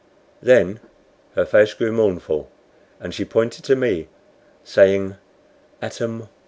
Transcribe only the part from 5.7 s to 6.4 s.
"Atam or."